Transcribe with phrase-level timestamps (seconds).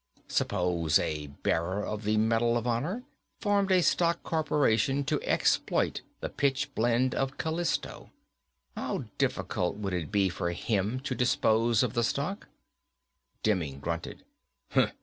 [0.27, 3.03] Suppose a bearer of the Medal of Honor
[3.39, 8.09] formed a stock corporation to exploit the pitchblende of Callisto.
[8.75, 12.47] How difficult would it be for him to dispose of the stock?"
[13.43, 14.23] Demming grunted.